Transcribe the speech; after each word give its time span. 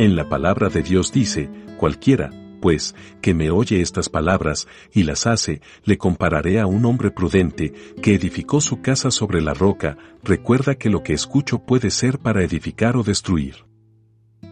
En 0.00 0.16
la 0.16 0.30
palabra 0.30 0.70
de 0.70 0.82
Dios 0.82 1.12
dice, 1.12 1.50
cualquiera, 1.76 2.30
pues, 2.62 2.94
que 3.20 3.34
me 3.34 3.50
oye 3.50 3.82
estas 3.82 4.08
palabras 4.08 4.66
y 4.94 5.02
las 5.02 5.26
hace, 5.26 5.60
le 5.84 5.98
compararé 5.98 6.58
a 6.58 6.64
un 6.64 6.86
hombre 6.86 7.10
prudente 7.10 7.74
que 8.00 8.14
edificó 8.14 8.62
su 8.62 8.80
casa 8.80 9.10
sobre 9.10 9.42
la 9.42 9.52
roca, 9.52 9.98
recuerda 10.24 10.76
que 10.76 10.88
lo 10.88 11.02
que 11.02 11.12
escucho 11.12 11.58
puede 11.66 11.90
ser 11.90 12.18
para 12.18 12.42
edificar 12.42 12.96
o 12.96 13.02
destruir. 13.02 13.66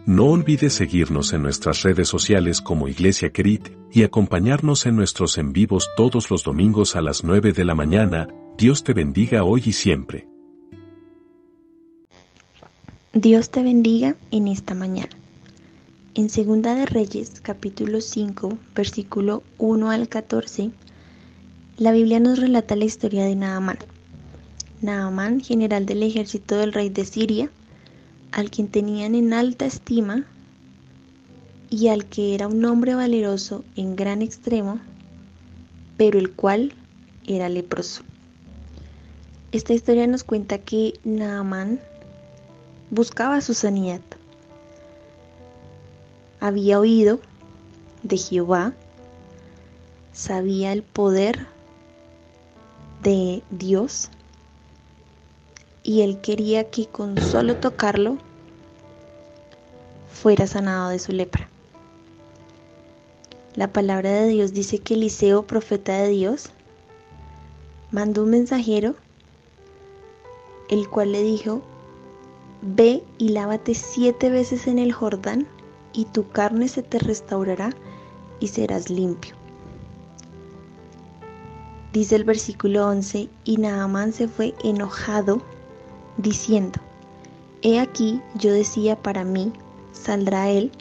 No 0.05 0.25
olvides 0.25 0.73
seguirnos 0.73 1.33
en 1.33 1.41
nuestras 1.41 1.81
redes 1.81 2.07
sociales 2.07 2.61
como 2.61 2.87
Iglesia 2.87 3.31
Querit 3.31 3.69
y 3.91 4.03
acompañarnos 4.03 4.85
en 4.85 4.95
nuestros 4.95 5.39
en 5.39 5.51
vivos 5.51 5.89
todos 5.97 6.29
los 6.29 6.43
domingos 6.43 6.95
a 6.95 7.01
las 7.01 7.23
9 7.23 7.53
de 7.53 7.65
la 7.65 7.73
mañana. 7.73 8.27
Dios 8.55 8.83
te 8.83 8.93
bendiga 8.93 9.43
hoy 9.43 9.63
y 9.65 9.71
siempre. 9.71 10.27
Dios 13.13 13.49
te 13.49 13.63
bendiga 13.63 14.15
en 14.29 14.47
esta 14.47 14.75
mañana. 14.75 15.18
En 16.19 16.29
Segunda 16.29 16.75
de 16.75 16.85
Reyes, 16.85 17.39
capítulo 17.41 18.01
5, 18.01 18.57
versículo 18.75 19.41
1 19.57 19.89
al 19.89 20.09
14, 20.09 20.69
la 21.77 21.93
Biblia 21.93 22.19
nos 22.19 22.39
relata 22.39 22.75
la 22.75 22.83
historia 22.83 23.23
de 23.23 23.37
Naamán. 23.37 23.77
Naamán, 24.81 25.39
general 25.39 25.85
del 25.85 26.03
ejército 26.03 26.57
del 26.57 26.73
rey 26.73 26.89
de 26.89 27.05
Siria, 27.05 27.49
al 28.33 28.51
quien 28.51 28.67
tenían 28.67 29.15
en 29.15 29.31
alta 29.31 29.65
estima 29.65 30.25
y 31.69 31.87
al 31.87 32.03
que 32.03 32.35
era 32.35 32.49
un 32.49 32.65
hombre 32.65 32.95
valeroso 32.95 33.63
en 33.77 33.95
gran 33.95 34.21
extremo, 34.21 34.81
pero 35.95 36.19
el 36.19 36.33
cual 36.33 36.73
era 37.27 37.47
leproso. 37.47 38.03
Esta 39.53 39.73
historia 39.73 40.05
nos 40.05 40.25
cuenta 40.25 40.57
que 40.57 40.99
Naamán 41.05 41.79
buscaba 42.91 43.39
su 43.39 43.53
sanidad 43.53 44.01
había 46.39 46.79
oído 46.79 47.19
de 48.03 48.17
Jehová, 48.17 48.73
sabía 50.13 50.71
el 50.71 50.83
poder 50.83 51.47
de 53.03 53.43
Dios 53.49 54.09
y 55.83 56.01
él 56.01 56.19
quería 56.21 56.69
que 56.69 56.87
con 56.87 57.17
solo 57.17 57.57
tocarlo 57.57 58.17
fuera 60.11 60.47
sanado 60.47 60.89
de 60.89 60.99
su 60.99 61.11
lepra. 61.11 61.49
La 63.55 63.71
palabra 63.71 64.11
de 64.11 64.27
Dios 64.27 64.53
dice 64.53 64.79
que 64.79 64.93
Eliseo, 64.93 65.43
profeta 65.43 65.97
de 65.97 66.09
Dios, 66.09 66.49
mandó 67.91 68.23
un 68.23 68.29
mensajero, 68.29 68.95
el 70.69 70.87
cual 70.89 71.11
le 71.11 71.23
dijo, 71.23 71.61
ve 72.61 73.03
y 73.17 73.29
lávate 73.29 73.73
siete 73.73 74.29
veces 74.29 74.67
en 74.67 74.79
el 74.79 74.93
Jordán 74.93 75.47
y 75.93 76.05
tu 76.05 76.27
carne 76.29 76.67
se 76.67 76.83
te 76.83 76.99
restaurará 76.99 77.71
y 78.39 78.47
serás 78.47 78.89
limpio. 78.89 79.35
Dice 81.93 82.15
el 82.15 82.23
versículo 82.23 82.87
11, 82.87 83.29
y 83.45 83.57
Naamán 83.57 84.13
se 84.13 84.27
fue 84.27 84.53
enojado, 84.63 85.41
diciendo, 86.17 86.79
He 87.63 87.79
aquí 87.79 88.21
yo 88.35 88.53
decía 88.53 88.95
para 88.95 89.23
mí, 89.23 89.51
saldrá 89.91 90.49
él, 90.49 90.71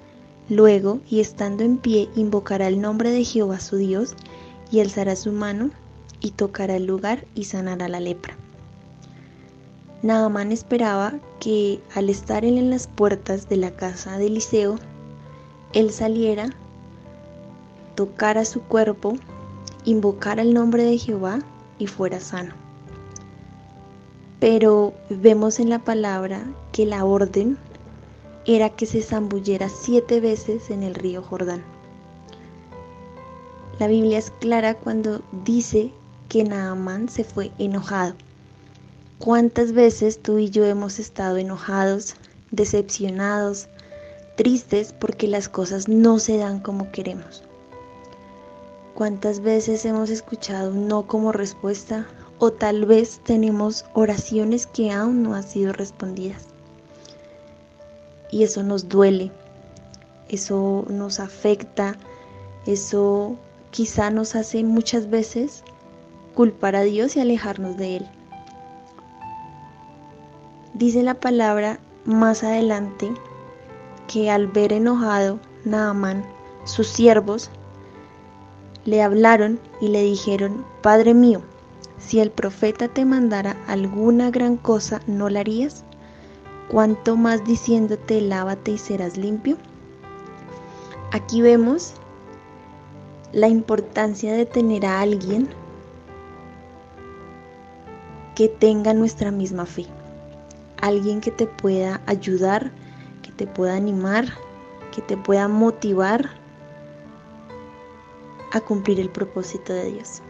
luego, 0.50 1.00
y 1.08 1.20
estando 1.20 1.64
en 1.64 1.78
pie, 1.78 2.10
invocará 2.14 2.68
el 2.68 2.80
nombre 2.80 3.10
de 3.10 3.24
Jehová 3.24 3.58
su 3.58 3.76
Dios, 3.76 4.14
y 4.70 4.80
alzará 4.80 5.16
su 5.16 5.32
mano, 5.32 5.70
y 6.20 6.32
tocará 6.32 6.76
el 6.76 6.84
lugar, 6.84 7.24
y 7.34 7.44
sanará 7.44 7.88
la 7.88 8.00
lepra. 8.00 8.36
Naamán 10.02 10.52
esperaba 10.52 11.14
que 11.40 11.80
al 11.94 12.10
estar 12.10 12.44
él 12.44 12.58
en 12.58 12.70
las 12.70 12.86
puertas 12.86 13.48
de 13.48 13.56
la 13.56 13.70
casa 13.70 14.18
de 14.18 14.26
Eliseo, 14.26 14.78
él 15.72 15.90
saliera, 15.90 16.50
tocara 17.94 18.44
su 18.44 18.62
cuerpo, 18.62 19.16
invocara 19.84 20.42
el 20.42 20.54
nombre 20.54 20.84
de 20.84 20.98
Jehová 20.98 21.40
y 21.78 21.86
fuera 21.86 22.20
sano. 22.20 22.54
Pero 24.40 24.94
vemos 25.10 25.58
en 25.58 25.68
la 25.68 25.80
palabra 25.80 26.44
que 26.72 26.86
la 26.86 27.04
orden 27.04 27.58
era 28.46 28.70
que 28.70 28.86
se 28.86 29.02
zambullera 29.02 29.68
siete 29.68 30.20
veces 30.20 30.70
en 30.70 30.82
el 30.82 30.94
río 30.94 31.22
Jordán. 31.22 31.62
La 33.78 33.86
Biblia 33.86 34.18
es 34.18 34.30
clara 34.40 34.74
cuando 34.74 35.22
dice 35.44 35.92
que 36.28 36.44
Naamán 36.44 37.08
se 37.08 37.24
fue 37.24 37.52
enojado. 37.58 38.14
¿Cuántas 39.18 39.72
veces 39.72 40.22
tú 40.22 40.38
y 40.38 40.50
yo 40.50 40.64
hemos 40.64 40.98
estado 40.98 41.36
enojados, 41.36 42.14
decepcionados, 42.50 43.68
tristes 44.38 44.94
porque 44.96 45.26
las 45.26 45.48
cosas 45.48 45.88
no 45.88 46.20
se 46.20 46.38
dan 46.38 46.60
como 46.60 46.92
queremos. 46.92 47.42
¿Cuántas 48.94 49.40
veces 49.40 49.84
hemos 49.84 50.10
escuchado 50.10 50.70
no 50.70 51.08
como 51.08 51.32
respuesta 51.32 52.06
o 52.38 52.52
tal 52.52 52.86
vez 52.86 53.20
tenemos 53.24 53.84
oraciones 53.94 54.68
que 54.68 54.92
aún 54.92 55.24
no 55.24 55.34
han 55.34 55.42
sido 55.42 55.72
respondidas? 55.72 56.46
Y 58.30 58.44
eso 58.44 58.62
nos 58.62 58.88
duele, 58.88 59.32
eso 60.28 60.84
nos 60.88 61.18
afecta, 61.18 61.96
eso 62.64 63.34
quizá 63.72 64.10
nos 64.10 64.36
hace 64.36 64.62
muchas 64.62 65.10
veces 65.10 65.64
culpar 66.36 66.76
a 66.76 66.82
Dios 66.82 67.16
y 67.16 67.20
alejarnos 67.20 67.76
de 67.76 67.96
Él. 67.96 68.08
Dice 70.74 71.02
la 71.02 71.14
palabra 71.14 71.80
más 72.04 72.44
adelante 72.44 73.12
que 74.08 74.30
al 74.30 74.48
ver 74.48 74.72
enojado 74.72 75.38
Naamán, 75.64 76.24
sus 76.64 76.88
siervos 76.88 77.50
le 78.84 79.02
hablaron 79.02 79.60
y 79.80 79.88
le 79.88 80.02
dijeron, 80.02 80.64
Padre 80.82 81.14
mío, 81.14 81.42
si 81.98 82.18
el 82.20 82.30
profeta 82.30 82.88
te 82.88 83.04
mandara 83.04 83.56
alguna 83.66 84.30
gran 84.30 84.56
cosa, 84.56 85.00
¿no 85.06 85.28
la 85.28 85.40
harías? 85.40 85.84
¿Cuánto 86.68 87.16
más 87.16 87.44
diciéndote, 87.44 88.20
lávate 88.20 88.72
y 88.72 88.78
serás 88.78 89.16
limpio? 89.16 89.56
Aquí 91.12 91.40
vemos 91.40 91.94
la 93.32 93.48
importancia 93.48 94.32
de 94.32 94.46
tener 94.46 94.86
a 94.86 95.00
alguien 95.00 95.48
que 98.34 98.48
tenga 98.48 98.94
nuestra 98.94 99.30
misma 99.30 99.66
fe, 99.66 99.86
alguien 100.80 101.20
que 101.20 101.30
te 101.30 101.46
pueda 101.46 102.00
ayudar, 102.06 102.70
te 103.38 103.46
pueda 103.46 103.76
animar, 103.76 104.26
que 104.94 105.00
te 105.00 105.16
pueda 105.16 105.48
motivar 105.48 106.28
a 108.52 108.60
cumplir 108.60 108.98
el 109.00 109.08
propósito 109.08 109.72
de 109.72 109.92
Dios. 109.92 110.20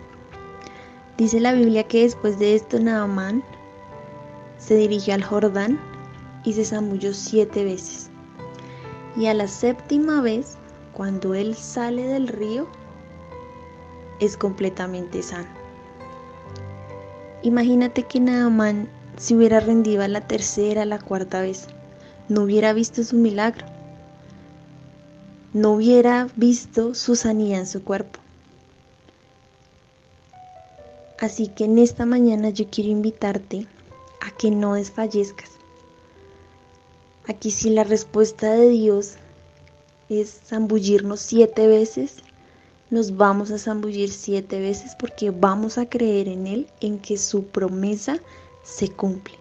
Dice 1.16 1.40
la 1.40 1.52
Biblia 1.52 1.84
que 1.84 2.02
después 2.02 2.38
de 2.38 2.54
esto 2.54 2.78
Naamán 2.78 3.42
se 4.58 4.76
dirigió 4.76 5.14
al 5.14 5.24
Jordán 5.24 5.80
y 6.44 6.52
se 6.52 6.64
zambulló 6.64 7.14
siete 7.14 7.64
veces. 7.64 8.10
Y 9.16 9.26
a 9.26 9.34
la 9.34 9.48
séptima 9.48 10.20
vez, 10.20 10.58
cuando 10.92 11.34
él 11.34 11.56
sale 11.56 12.02
del 12.02 12.28
río, 12.28 12.68
es 14.20 14.36
completamente 14.36 15.22
sano. 15.22 15.48
Imagínate 17.42 18.02
que 18.02 18.20
Naamán 18.20 18.88
se 19.16 19.34
hubiera 19.34 19.60
rendido 19.60 20.02
a 20.02 20.08
la 20.08 20.20
tercera, 20.20 20.82
a 20.82 20.86
la 20.86 20.98
cuarta 20.98 21.40
vez 21.40 21.68
no 22.28 22.42
hubiera 22.42 22.72
visto 22.72 23.02
su 23.04 23.16
milagro, 23.16 23.66
no 25.52 25.72
hubiera 25.72 26.28
visto 26.36 26.94
su 26.94 27.16
sanidad 27.16 27.60
en 27.60 27.66
su 27.66 27.82
cuerpo. 27.82 28.20
Así 31.18 31.48
que 31.48 31.64
en 31.64 31.78
esta 31.78 32.06
mañana 32.06 32.50
yo 32.50 32.66
quiero 32.70 32.90
invitarte 32.90 33.66
a 34.20 34.30
que 34.36 34.50
no 34.50 34.74
desfallezcas. 34.74 35.50
Aquí 37.26 37.50
si 37.50 37.70
la 37.70 37.84
respuesta 37.84 38.52
de 38.52 38.68
Dios 38.68 39.16
es 40.08 40.40
zambullirnos 40.46 41.20
siete 41.20 41.66
veces, 41.66 42.16
nos 42.90 43.16
vamos 43.16 43.50
a 43.50 43.58
zambullir 43.58 44.10
siete 44.10 44.60
veces 44.60 44.96
porque 44.98 45.30
vamos 45.30 45.76
a 45.76 45.88
creer 45.88 46.28
en 46.28 46.46
Él, 46.46 46.68
en 46.80 46.98
que 46.98 47.18
su 47.18 47.44
promesa 47.44 48.18
se 48.62 48.88
cumple. 48.88 49.37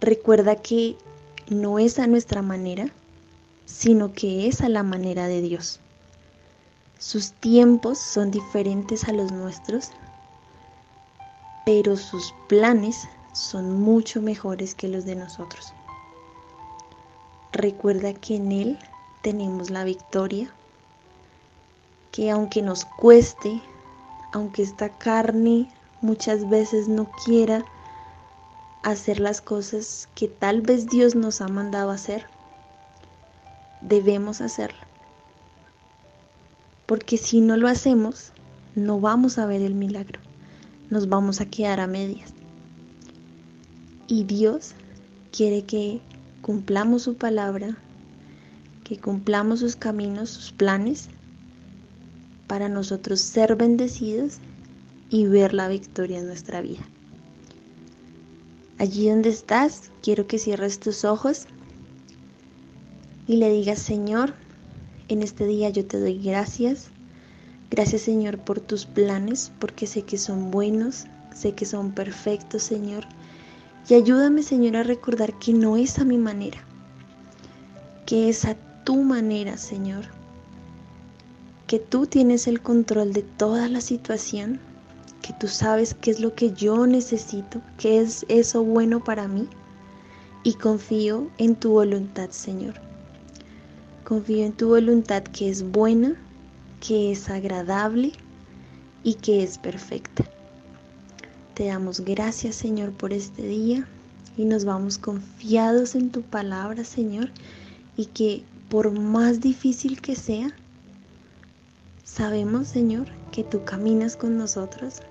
Recuerda 0.00 0.56
que 0.56 0.96
no 1.48 1.78
es 1.78 1.98
a 1.98 2.06
nuestra 2.06 2.42
manera, 2.42 2.88
sino 3.64 4.12
que 4.12 4.46
es 4.46 4.60
a 4.60 4.68
la 4.68 4.82
manera 4.82 5.26
de 5.26 5.40
Dios. 5.40 5.80
Sus 6.98 7.32
tiempos 7.32 7.98
son 7.98 8.30
diferentes 8.30 9.08
a 9.08 9.12
los 9.12 9.32
nuestros, 9.32 9.90
pero 11.64 11.96
sus 11.96 12.34
planes 12.48 13.08
son 13.32 13.80
mucho 13.80 14.20
mejores 14.20 14.74
que 14.74 14.88
los 14.88 15.04
de 15.04 15.16
nosotros. 15.16 15.72
Recuerda 17.52 18.12
que 18.12 18.36
en 18.36 18.52
Él 18.52 18.78
tenemos 19.22 19.70
la 19.70 19.84
victoria, 19.84 20.50
que 22.12 22.30
aunque 22.30 22.60
nos 22.60 22.84
cueste, 22.84 23.62
aunque 24.32 24.62
esta 24.62 24.90
carne 24.90 25.70
muchas 26.02 26.48
veces 26.48 26.86
no 26.86 27.10
quiera, 27.24 27.64
hacer 28.86 29.18
las 29.18 29.40
cosas 29.40 30.08
que 30.14 30.28
tal 30.28 30.60
vez 30.60 30.86
Dios 30.86 31.16
nos 31.16 31.40
ha 31.40 31.48
mandado 31.48 31.90
hacer, 31.90 32.24
debemos 33.80 34.40
hacerlo. 34.40 34.78
Porque 36.86 37.16
si 37.16 37.40
no 37.40 37.56
lo 37.56 37.66
hacemos, 37.66 38.30
no 38.76 39.00
vamos 39.00 39.38
a 39.38 39.46
ver 39.46 39.60
el 39.62 39.74
milagro, 39.74 40.20
nos 40.88 41.08
vamos 41.08 41.40
a 41.40 41.46
quedar 41.46 41.80
a 41.80 41.88
medias. 41.88 42.32
Y 44.06 44.22
Dios 44.22 44.74
quiere 45.32 45.64
que 45.64 46.00
cumplamos 46.40 47.02
su 47.02 47.16
palabra, 47.16 47.76
que 48.84 49.00
cumplamos 49.00 49.58
sus 49.58 49.74
caminos, 49.74 50.30
sus 50.30 50.52
planes, 50.52 51.08
para 52.46 52.68
nosotros 52.68 53.18
ser 53.18 53.56
bendecidos 53.56 54.38
y 55.10 55.26
ver 55.26 55.54
la 55.54 55.66
victoria 55.66 56.20
en 56.20 56.28
nuestra 56.28 56.60
vida. 56.60 56.84
Allí 58.78 59.08
donde 59.08 59.30
estás, 59.30 59.90
quiero 60.02 60.26
que 60.26 60.38
cierres 60.38 60.78
tus 60.78 61.04
ojos 61.04 61.46
y 63.26 63.36
le 63.36 63.50
digas, 63.50 63.78
Señor, 63.78 64.34
en 65.08 65.22
este 65.22 65.46
día 65.46 65.70
yo 65.70 65.86
te 65.86 65.98
doy 65.98 66.18
gracias. 66.22 66.88
Gracias 67.70 68.02
Señor 68.02 68.38
por 68.38 68.60
tus 68.60 68.86
planes, 68.86 69.50
porque 69.58 69.86
sé 69.86 70.02
que 70.02 70.18
son 70.18 70.50
buenos, 70.50 71.06
sé 71.34 71.52
que 71.52 71.64
son 71.64 71.92
perfectos, 71.92 72.62
Señor. 72.62 73.04
Y 73.88 73.94
ayúdame, 73.94 74.42
Señor, 74.42 74.76
a 74.76 74.82
recordar 74.82 75.38
que 75.38 75.52
no 75.52 75.76
es 75.76 75.98
a 75.98 76.04
mi 76.04 76.18
manera, 76.18 76.58
que 78.04 78.28
es 78.28 78.44
a 78.44 78.56
tu 78.84 79.02
manera, 79.02 79.56
Señor. 79.56 80.04
Que 81.66 81.78
tú 81.78 82.06
tienes 82.06 82.46
el 82.46 82.60
control 82.60 83.12
de 83.12 83.22
toda 83.22 83.68
la 83.68 83.80
situación, 83.80 84.60
que 85.26 85.32
tú 85.32 85.48
sabes 85.48 85.94
qué 85.94 86.12
es 86.12 86.20
lo 86.20 86.34
que 86.34 86.52
yo 86.52 86.86
necesito, 86.86 87.60
qué 87.78 88.00
es 88.00 88.24
eso 88.28 88.62
bueno 88.62 89.02
para 89.02 89.26
mí. 89.26 89.48
Y 90.44 90.54
confío 90.54 91.28
en 91.38 91.56
tu 91.56 91.70
voluntad, 91.70 92.30
Señor. 92.30 92.74
Confío 94.04 94.46
en 94.46 94.52
tu 94.52 94.68
voluntad 94.68 95.24
que 95.24 95.48
es 95.48 95.68
buena, 95.68 96.14
que 96.80 97.10
es 97.10 97.28
agradable 97.28 98.12
y 99.02 99.14
que 99.14 99.42
es 99.42 99.58
perfecta. 99.58 100.24
Te 101.54 101.66
damos 101.66 102.00
gracias, 102.00 102.54
Señor, 102.54 102.92
por 102.92 103.12
este 103.12 103.42
día 103.42 103.88
y 104.36 104.44
nos 104.44 104.64
vamos 104.64 104.96
confiados 104.96 105.96
en 105.96 106.10
tu 106.10 106.22
palabra, 106.22 106.84
Señor, 106.84 107.30
y 107.96 108.06
que 108.06 108.44
por 108.68 108.92
más 108.92 109.40
difícil 109.40 110.00
que 110.00 110.14
sea, 110.14 110.54
sabemos, 112.04 112.68
Señor, 112.68 113.08
que 113.32 113.42
tú 113.42 113.64
caminas 113.64 114.16
con 114.16 114.38
nosotros 114.38 115.02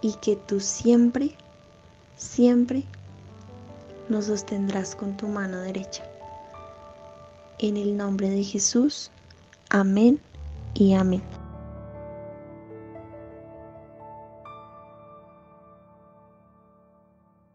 y 0.00 0.14
que 0.14 0.36
tú 0.36 0.60
siempre, 0.60 1.34
siempre 2.16 2.84
nos 4.08 4.26
sostendrás 4.26 4.94
con 4.94 5.16
tu 5.16 5.28
mano 5.28 5.58
derecha. 5.60 6.04
En 7.58 7.76
el 7.76 7.96
nombre 7.96 8.28
de 8.30 8.44
Jesús, 8.44 9.10
amén 9.70 10.20
y 10.74 10.94
amén. 10.94 11.22